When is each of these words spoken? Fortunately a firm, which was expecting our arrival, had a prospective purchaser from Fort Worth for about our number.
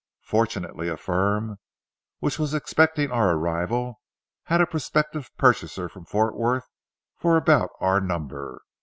Fortunately 0.23 0.87
a 0.89 0.97
firm, 0.97 1.59
which 2.21 2.39
was 2.39 2.55
expecting 2.55 3.11
our 3.11 3.35
arrival, 3.35 4.01
had 4.45 4.59
a 4.59 4.65
prospective 4.65 5.29
purchaser 5.37 5.87
from 5.87 6.05
Fort 6.05 6.35
Worth 6.35 6.67
for 7.17 7.37
about 7.37 7.69
our 7.79 8.01
number. 8.01 8.63